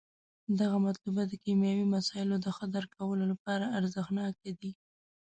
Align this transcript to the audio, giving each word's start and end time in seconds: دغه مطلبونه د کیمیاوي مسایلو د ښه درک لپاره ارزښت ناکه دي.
دغه 0.59 0.77
مطلبونه 0.85 1.23
د 1.27 1.33
کیمیاوي 1.43 1.85
مسایلو 1.95 2.35
د 2.41 2.47
ښه 2.55 2.65
درک 2.75 2.91
لپاره 3.31 3.65
ارزښت 3.77 4.11
ناکه 4.17 4.51
دي. 4.59 4.71